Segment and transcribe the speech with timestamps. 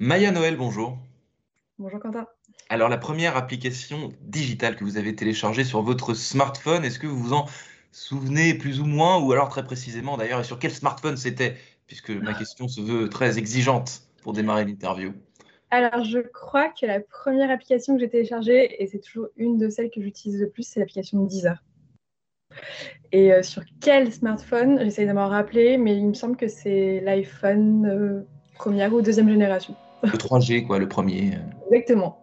[0.00, 0.96] Maya Noël, bonjour.
[1.76, 2.24] Bonjour Quentin.
[2.68, 7.18] Alors, la première application digitale que vous avez téléchargée sur votre smartphone, est-ce que vous
[7.18, 7.46] vous en
[7.90, 11.56] souvenez plus ou moins, ou alors très précisément d'ailleurs, et sur quel smartphone c'était,
[11.88, 15.14] puisque ma question se veut très exigeante pour démarrer l'interview.
[15.72, 19.68] Alors, je crois que la première application que j'ai téléchargée, et c'est toujours une de
[19.68, 21.64] celles que j'utilise le plus, c'est l'application de Deezer.
[23.10, 27.00] Et euh, sur quel smartphone J'essaye de m'en rappeler, mais il me semble que c'est
[27.00, 28.22] l'iPhone euh,
[28.54, 29.74] première ou deuxième génération.
[30.02, 31.32] Le 3G, quoi, le premier.
[31.72, 32.22] Exactement.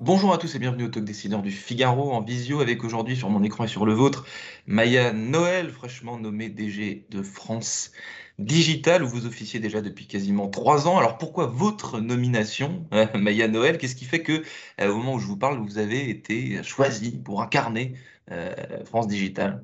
[0.00, 3.28] Bonjour à tous et bienvenue au Talk Décideur du Figaro en visio avec aujourd'hui sur
[3.28, 4.24] mon écran et sur le vôtre
[4.66, 7.92] Maya Noël, fraîchement nommée DG de France
[8.38, 10.96] Digital où vous officiez déjà depuis quasiment trois ans.
[10.96, 13.76] Alors pourquoi votre nomination, Maya Noël?
[13.76, 14.42] Qu'est-ce qui fait que
[14.80, 17.92] euh, au moment où je vous parle, vous avez été choisi pour incarner
[18.30, 18.54] euh,
[18.86, 19.62] France Digital?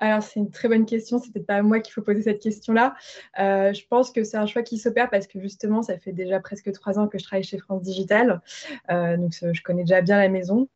[0.00, 1.18] Alors, c'est une très bonne question.
[1.18, 2.94] C'est peut-être pas à moi qu'il faut poser cette question-là.
[3.38, 6.40] Euh, je pense que c'est un choix qui s'opère parce que justement, ça fait déjà
[6.40, 8.40] presque trois ans que je travaille chez France Digital.
[8.90, 10.68] Euh, donc, je connais déjà bien la maison.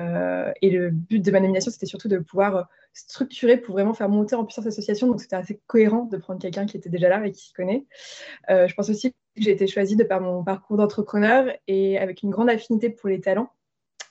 [0.00, 4.08] Euh, et le but de ma nomination, c'était surtout de pouvoir structurer pour vraiment faire
[4.08, 5.06] monter en puissance l'association.
[5.06, 7.86] Donc, c'était assez cohérent de prendre quelqu'un qui était déjà là et qui s'y connaît.
[8.48, 12.30] je pense aussi que j'ai été choisie de par mon parcours d'entrepreneur et avec une
[12.30, 13.52] grande affinité pour les talents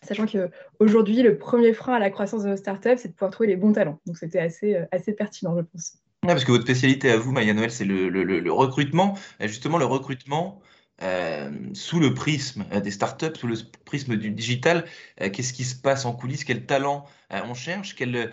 [0.05, 3.47] sachant qu'aujourd'hui, le premier frein à la croissance de nos startups, c'est de pouvoir trouver
[3.47, 3.99] les bons talents.
[4.05, 5.97] Donc, c'était assez, euh, assez pertinent, je pense.
[6.21, 9.17] parce que votre spécialité à vous, Maya Noël, c'est le, recrutement.
[9.41, 10.61] justement, le recrutement
[11.01, 14.85] euh, sous le prisme euh, des startups, sous le prisme du digital,
[15.17, 16.43] qu'est-ce qui se passe en coulisses?
[16.43, 17.95] Quel talent on cherche?
[17.95, 18.31] Quelles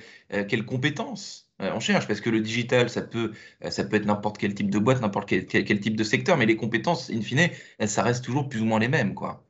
[0.48, 2.07] quelle compétences on cherche?
[2.07, 3.33] Parce que le digital, ça peut,
[3.69, 6.47] ça peut être n'importe quel type de boîte, n'importe quel, quel, type de secteur, mais
[6.47, 7.48] les compétences, in fine,
[7.86, 9.14] ça reste toujours plus ou moins les mêmes.
[9.14, 9.45] quoi.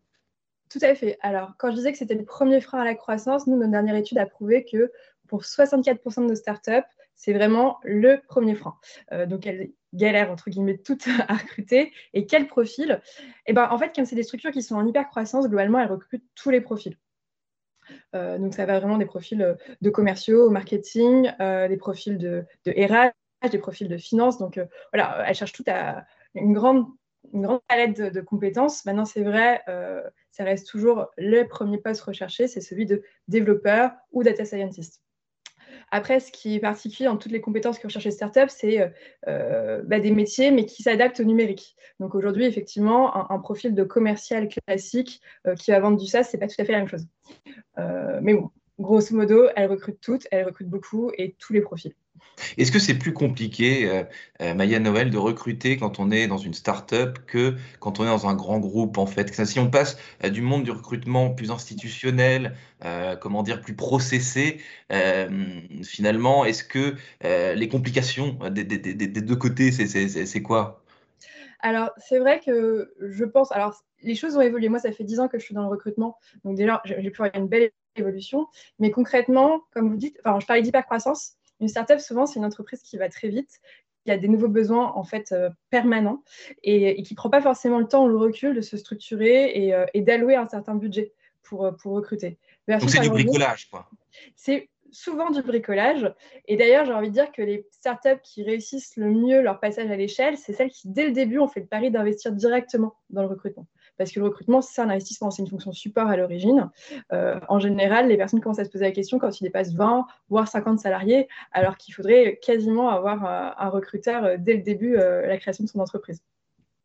[0.73, 1.19] Tout à fait.
[1.21, 3.95] Alors, quand je disais que c'était le premier frein à la croissance, nous, notre dernière
[3.95, 4.91] étude a prouvé que
[5.29, 8.79] pour 64% de nos startups, c'est vraiment le premier frein.
[9.13, 11.93] Euh, donc, elles galèrent, entre guillemets, toutes à recruter.
[12.15, 13.03] Et quel profil?
[13.45, 15.91] Eh bien, en fait, comme c'est des structures qui sont en hyper croissance, globalement, elles
[15.91, 16.97] recrutent tous les profils.
[18.15, 22.47] Euh, donc, ça va vraiment des profils euh, de commerciaux, au marketing, des profils de,
[22.65, 24.39] de, RH, des profils de finance.
[24.39, 24.59] Donc,
[24.91, 26.87] voilà, elles cherchent tout à une grande
[27.33, 28.85] une grande palette de, compétences.
[28.85, 29.63] Maintenant, c'est vrai,
[30.33, 35.01] ça reste toujours le premier poste recherché, c'est celui de développeur ou data scientist.
[35.91, 38.89] Après, ce qui est particulier dans toutes les compétences que recherchent les startups, c'est euh,
[39.29, 41.77] euh, bah, des métiers, mais qui s'adaptent au numérique.
[42.01, 45.21] Donc aujourd'hui, effectivement, un, profil de commercial classique
[45.59, 47.07] qui va vendre du SaaS, c'est pas tout à fait la même chose.
[48.23, 51.95] mais bon, grosso modo, elles recrutent toutes, elles recrutent beaucoup et tous les profils.
[52.57, 54.05] Est-ce que c'est plus compliqué, euh,
[54.41, 58.09] euh, Maya Noël, de recruter quand on est dans une start-up que quand on est
[58.09, 59.33] dans un grand groupe, en fait?
[59.45, 62.57] Si on passe euh, du monde du recrutement plus institutionnel,
[63.21, 64.61] comment dire, plus processé,
[65.85, 66.97] finalement, est-ce que
[67.55, 70.83] les complications des, deux côtés, c'est quoi?
[71.61, 73.53] Alors, c'est vrai que je pense.
[73.53, 74.69] Alors, les choses ont évolué.
[74.69, 76.19] Moi, ça fait dix ans que je suis dans le recrutement.
[76.45, 78.49] Donc, déjà, j'ai pu avoir une belle évolution.
[78.81, 81.37] Mais concrètement, comme vous dites, enfin, je parlais d'hypercroissance.
[81.63, 83.61] Une startup, souvent, c'est une entreprise qui va très vite,
[84.05, 86.25] qui a des nouveaux besoins en fait euh, permanents
[86.65, 89.73] et, qui ne prend pas forcément le temps ou le recul de se structurer et,
[89.73, 91.13] euh, d'allouer un certain budget
[91.45, 92.37] pour, euh, pour recruter.
[92.67, 93.89] Donc c'est du bricolage, quoi.
[94.35, 96.13] C'est souvent du bricolage.
[96.49, 99.89] Et d'ailleurs, j'ai envie de dire que les startups qui réussissent le mieux leur passage
[99.89, 103.23] à l'échelle, c'est celles qui, dès le début, ont fait le pari d'investir directement dans
[103.23, 103.69] le recrutement
[103.99, 106.71] parce que le recrutement, c'est un investissement, c'est une fonction support à l'origine.
[107.13, 110.07] Euh, en général, les personnes commencent à se poser la question quand ils dépassent 20,
[110.29, 114.93] voire 50 salariés, alors qu'il faudrait quasiment avoir euh, un recruteur euh, dès le début
[114.93, 116.23] de la création de son entreprise.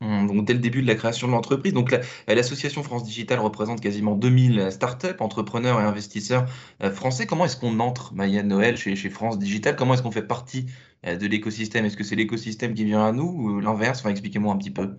[0.01, 1.73] Hum, donc, dès le début de la création de l'entreprise.
[1.73, 1.95] Donc,
[2.27, 6.45] l'association France Digital représente quasiment 2000 startups, entrepreneurs et investisseurs
[6.93, 7.25] français.
[7.25, 9.75] Comment est-ce qu'on entre, Maya Noël, chez, France Digital?
[9.75, 10.67] Comment est-ce qu'on fait partie
[11.03, 11.83] de l'écosystème?
[11.85, 14.01] Est-ce que c'est l'écosystème qui vient à nous ou l'inverse?
[14.01, 14.97] Enfin, Expliquez-moi un petit peu.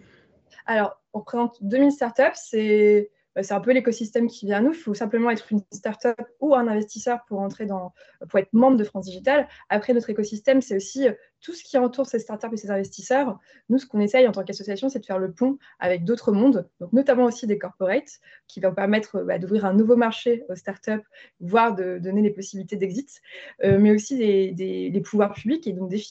[0.68, 2.22] Alors, on représente 2000 startups.
[2.34, 4.72] C'est bah, c'est un peu l'écosystème qui vient à nous.
[4.72, 7.92] Il faut simplement être une startup ou un investisseur pour entrer dans,
[8.28, 9.46] pour être membre de France Digital.
[9.68, 13.38] Après, notre écosystème, c'est aussi euh, tout ce qui entoure ces startups et ces investisseurs.
[13.68, 16.68] Nous, ce qu'on essaye en tant qu'association, c'est de faire le pont avec d'autres mondes,
[16.92, 18.18] notamment aussi des corporates,
[18.48, 21.04] qui vont permettre bah, d'ouvrir un nouveau marché aux startups,
[21.38, 23.20] voire de donner les possibilités d'exit,
[23.62, 26.02] euh, mais aussi des, pouvoirs publics et donc des,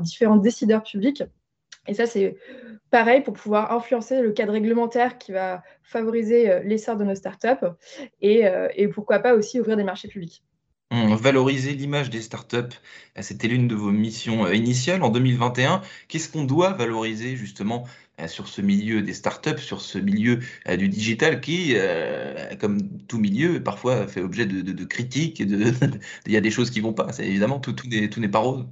[0.00, 1.24] différents décideurs publics
[1.88, 2.36] et ça, c'est
[2.90, 7.66] pareil pour pouvoir influencer le cadre réglementaire qui va favoriser euh, l'essor de nos startups
[8.20, 10.44] et, euh, et pourquoi pas aussi ouvrir des marchés publics.
[10.90, 12.76] Valoriser l'image des startups,
[13.18, 15.80] c'était l'une de vos missions initiales en 2021.
[16.06, 17.86] Qu'est-ce qu'on doit valoriser justement
[18.26, 21.74] sur ce milieu des startups, sur ce milieu du digital qui,
[22.60, 25.72] comme tout milieu, parfois fait objet de, critiques et de,
[26.26, 27.08] il y a des choses qui vont pas.
[27.20, 28.66] Évidemment tout, tout n'est pas rose.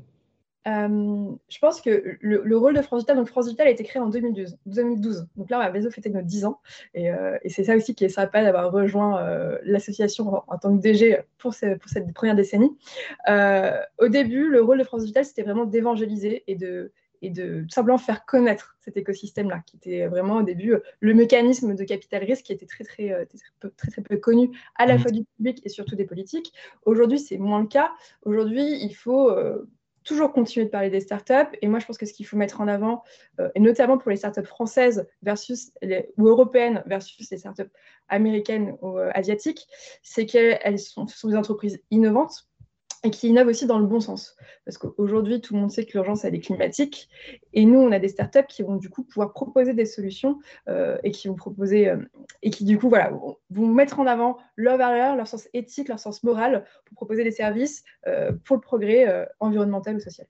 [0.68, 4.00] Euh, je pense que le, rôle de France Digital, donc France Digital a été créé
[4.00, 4.58] en 2012.
[4.66, 5.26] 2012.
[5.36, 6.60] Donc là, on va bientôt fêter nos 10 ans.
[6.96, 10.82] Euh, et, c'est ça aussi qui est sympa d'avoir rejoint euh, l'association en, tant que
[10.82, 12.76] DG pour, pour cette première décennie.
[13.28, 16.92] au début, le rôle de France Digital, c'était vraiment d'évangéliser et de,
[17.22, 21.84] et de simplement faire connaître cet écosystème-là, qui était vraiment au début le mécanisme de
[21.84, 24.98] capital risque qui était très très, très, très, très peu connu à la mmh.
[24.98, 26.52] fois du public et surtout des politiques.
[26.84, 27.92] Aujourd'hui, c'est moins le cas.
[28.24, 29.30] Aujourd'hui, il faut
[30.10, 31.56] toujours continuer de parler des startups.
[31.62, 33.04] Et moi, je pense que ce qu'il faut mettre en avant,
[33.38, 35.70] euh, et notamment pour les startups françaises versus
[36.16, 37.70] ou européennes versus les startups
[38.08, 39.68] américaines ou euh, asiatiques,
[40.02, 42.49] c'est qu'elles sont, sont, des entreprises innovantes
[43.02, 44.36] et qui innovent aussi dans le bon sens.
[44.64, 47.08] Parce qu'aujourd'hui, tout le monde sait que l'urgence, elle est climatique.
[47.52, 50.38] Et nous, on a des startups qui vont du coup pouvoir proposer des solutions
[50.68, 51.96] euh, et qui vont proposer, euh,
[52.42, 53.12] et qui du coup, voilà,
[53.50, 57.30] vont mettre en avant leur valeur, leur sens éthique, leur sens moral pour proposer des
[57.30, 60.26] services euh, pour le progrès environnemental ou social.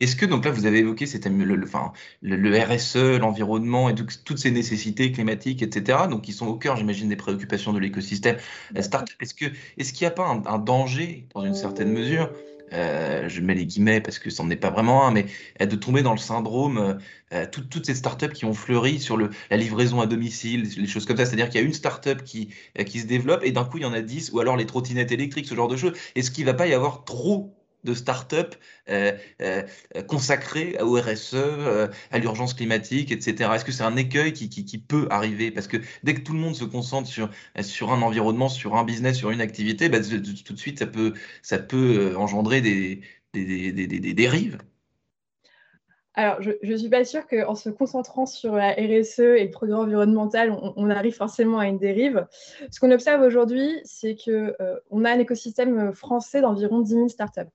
[0.00, 1.92] Est-ce que, donc là, vous avez évoqué le, le, enfin,
[2.22, 7.08] le, RSE, l'environnement et toutes ces nécessités climatiques, etc., donc qui sont au cœur, j'imagine,
[7.08, 8.36] des préoccupations de l'écosystème
[8.80, 12.30] start Est-ce qu'il est n'y a pas un, danger, dans une certaine mesure,
[12.72, 15.26] euh, je mets les guillemets parce que ça n'en est pas vraiment un, mais
[15.60, 16.98] euh, de tomber dans le syndrome,
[17.32, 21.06] euh, toutes ces startups qui ont fleuri sur le, la livraison à domicile, les choses
[21.06, 21.26] comme ça?
[21.26, 22.50] C'est-à-dire qu'il y a une startup qui,
[22.86, 25.12] qui se développe et d'un coup il y en a 10, ou alors les trottinettes
[25.12, 25.92] électriques, ce genre de choses.
[26.14, 27.55] Est-ce qu'il ne va pas y avoir trop
[27.86, 28.54] de start-up
[28.90, 29.62] euh, euh,
[30.06, 33.50] consacrées au RSE, euh, à l'urgence climatique, etc.
[33.54, 35.50] Est-ce que c'est un écueil qui, peut arriver?
[35.50, 39.16] Parce que dès que tout le monde se concentre sur, un environnement, sur un business,
[39.16, 41.14] sur une activité, bah, tout de suite, ça peut,
[41.68, 43.00] peut engendrer des,
[43.32, 44.58] dérives.
[46.14, 49.76] Alors, je ne suis pas sûre qu'en se concentrant sur la RSE et le progrès
[49.76, 52.26] environnemental, on, arrive forcément à une dérive.
[52.70, 57.50] Ce qu'on observe aujourd'hui, c'est qu'on a un écosystème français d'environ 10 000 startups.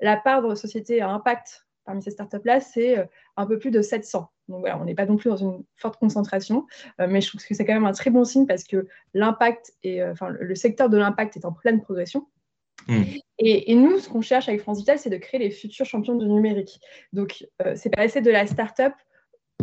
[0.00, 3.04] La part de sociétés à impact parmi ces startups-là, c'est euh,
[3.36, 4.30] un peu plus de 700.
[4.48, 6.66] Donc voilà, on n'est pas non plus dans une forte concentration,
[7.00, 9.72] euh, mais je trouve que c'est quand même un très bon signe parce que l'impact
[9.82, 12.26] et euh, enfin le secteur de l'impact est en pleine progression.
[12.88, 13.02] Hmm.
[13.38, 16.26] Et, nous, ce qu'on cherche avec France Digital, c'est de créer les futurs champions du
[16.26, 16.80] numérique.
[17.12, 18.92] Donc, c'est passer de la startup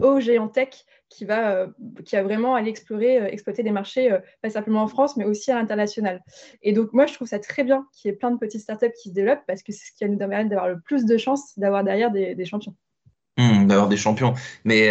[0.01, 1.68] au géant tech qui va, euh,
[2.06, 5.25] qui va vraiment aller explorer, euh, exploiter des marchés, euh, pas simplement en France, mais
[5.25, 6.24] aussi à l'international.
[6.63, 8.94] Et donc, moi, je trouve ça très bien qu'il y ait plein de petites startups
[9.01, 11.18] qui se développent parce que c'est ce qui va nous permettre d'avoir le plus de
[11.18, 12.74] chances d'avoir derrière des, champions.
[13.38, 14.33] Mmh, d'avoir des champions.
[14.63, 14.89] Mais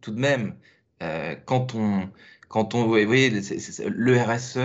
[0.00, 0.56] tout de même,
[1.44, 2.08] quand on,
[2.54, 4.58] quand on, vous voyez, le RSE,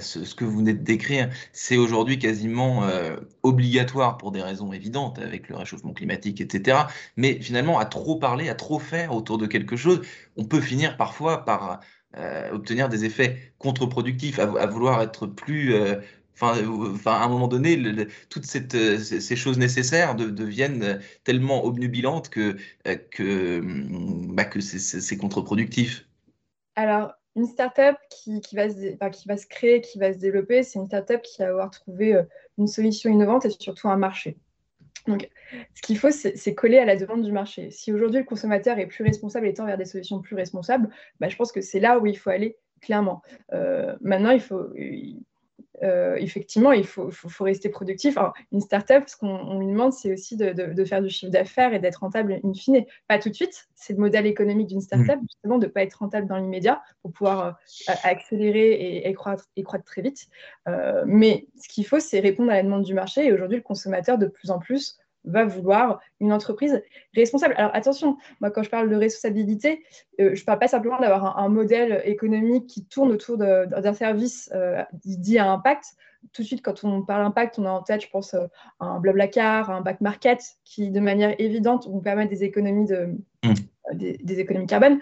[0.00, 3.14] ce, que vous venez de décrire, c'est aujourd'hui quasiment euh,
[3.44, 6.78] obligatoire pour des raisons évidentes, avec le réchauffement climatique, etc.
[7.16, 10.00] Mais finalement, à trop parler, à trop faire autour de quelque chose,
[10.36, 11.78] on peut finir parfois par
[12.16, 15.74] euh, obtenir des effets contre-productifs, à, vouloir être plus...
[15.74, 16.00] Euh,
[16.34, 17.80] enfin, à un moment donné,
[18.30, 22.56] toutes ces choses nécessaires deviennent tellement obnubilantes que,
[23.12, 23.62] que,
[24.34, 26.04] bah, que c'est contre-productif.
[26.74, 31.40] Alors, une startup qui, va se créer, qui va se développer, c'est une startup qui
[31.40, 32.22] va avoir trouvé euh,
[32.58, 34.36] une solution innovante et surtout un marché.
[35.06, 35.30] Donc,
[35.74, 37.70] ce qu'il faut, c'est coller à la demande du marché.
[37.70, 40.90] Si aujourd'hui le consommateur est plus responsable et tend vers des solutions plus responsables,
[41.20, 43.22] bah, je pense que c'est là où il faut aller clairement.
[43.52, 44.66] Euh, maintenant, il faut,
[45.82, 47.10] euh, effectivement, il faut,
[47.40, 48.16] rester productif.
[48.52, 51.96] une startup, ce qu'on lui demande, c'est aussi de, faire du chiffre d'affaires et d'être
[51.96, 52.84] rentable in fine.
[53.06, 55.26] Pas tout de suite, c'est le modèle économique d'une startup, mm.
[55.30, 59.44] justement, de ne pas être rentable dans l'immédiat pour pouvoir euh, accélérer et, croître,
[59.84, 60.26] très vite.
[60.68, 63.26] Euh, mais ce qu'il faut, c'est répondre à la demande du marché.
[63.26, 66.82] Et aujourd'hui, le consommateur, de plus en plus, va vouloir une entreprise
[67.14, 67.54] responsable.
[67.56, 69.82] Alors attention, moi quand je parle de responsabilité,
[70.20, 74.50] euh, je ne parle pas simplement d'avoir un, modèle économique qui tourne autour d'un service
[74.54, 75.84] euh, dit à impact.
[76.32, 78.46] Tout de suite, quand on parle impact, on a en tête, je pense, euh,
[78.80, 83.54] un Blablacar, un back market qui, de manière évidente, vont permettre des économies, de, mmh.
[83.94, 85.00] des économies carbone.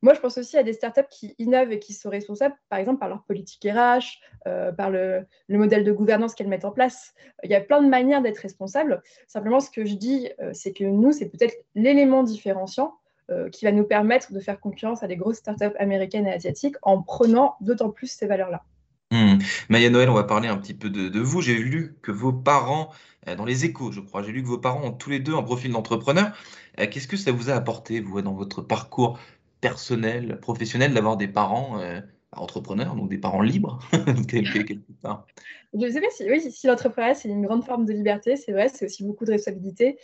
[0.00, 3.00] Moi, je pense aussi à des startups qui innovent et qui sont responsables, par exemple,
[3.00, 7.14] par leur politique RH, euh, par le, modèle de gouvernance qu'elles mettent en place.
[7.42, 9.02] Il y a plein de manières d'être responsable.
[9.26, 12.94] Simplement, ce que je dis, euh, c'est que nous, c'est peut-être l'élément différenciant
[13.30, 16.76] euh, qui va nous permettre de faire concurrence à des grosses startups américaines et asiatiques
[16.82, 18.62] en prenant d'autant plus ces valeurs-là.
[19.10, 19.38] Mmh.
[19.68, 21.40] Maya Noël, on va parler un petit peu de, vous.
[21.40, 22.90] J'ai lu que vos parents,
[23.36, 25.42] dans les échos, je crois, j'ai lu que vos parents ont tous les deux un
[25.42, 26.30] profil d'entrepreneur.
[26.76, 29.18] Qu'est-ce que ça vous a apporté, vous, dans votre parcours
[29.60, 32.00] personnel, professionnel, d'avoir des parents euh,
[32.32, 33.78] entrepreneurs, donc des parents libres,
[34.28, 35.26] quelque, part.
[35.74, 38.68] Je sais pas si, oui, si l'entrepreneuriat, c'est une grande forme de liberté, c'est vrai,
[38.68, 39.98] c'est aussi beaucoup de responsabilité.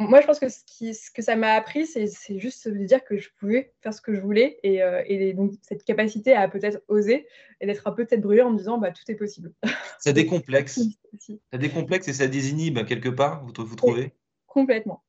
[0.00, 3.02] Moi, je pense que ce, qui, ce que ça m'a appris, c'est juste de dire
[3.02, 6.46] que je pouvais faire ce que je voulais et, euh, et donc cette capacité à
[6.46, 7.26] peut-être oser
[7.60, 9.52] et d'être un peu tête brûlée en me disant bah, tout est possible.
[9.98, 10.80] Ça décomplexe.
[11.50, 14.12] ça décomplexe et ça désinhibe quelque part, vous, vous trouvez?
[14.46, 15.02] Complètement.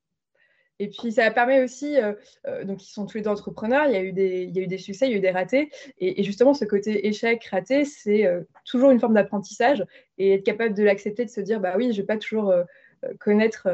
[0.80, 2.14] Et puis, ça permet aussi, euh,
[2.48, 4.60] euh, donc ils sont tous les deux entrepreneurs, il y, a eu des, il y
[4.60, 5.70] a eu des succès, il y a eu des ratés.
[5.98, 9.84] Et, justement, ce côté échec, raté, c'est euh, toujours une forme d'apprentissage
[10.16, 12.52] et être capable de l'accepter, de se dire, bah oui, je ne vais pas toujours
[13.18, 13.66] connaître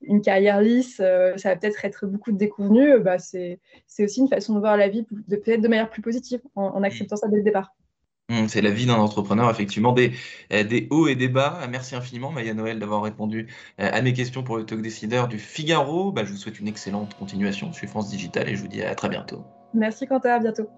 [0.00, 2.96] une carrière lisse, ça va peut-être être beaucoup de déconvenus.
[3.00, 3.60] Bah, c'est
[4.00, 7.28] aussi une façon de voir la vie peut-être de manière plus positive en acceptant ça
[7.28, 7.74] dès le départ.
[8.28, 10.12] Mmh, c'est la vie d'un entrepreneur, effectivement, des,
[10.52, 11.60] euh, des, hauts et des bas.
[11.68, 13.48] Merci infiniment, Maya Noël, d'avoir répondu
[13.80, 16.12] euh, à mes questions pour le talk décideur du Figaro.
[16.12, 18.94] Bah, je vous souhaite une excellente continuation sur France Digital et je vous dis à
[18.94, 19.44] très bientôt.
[19.74, 20.68] Merci Quentin, à bientôt.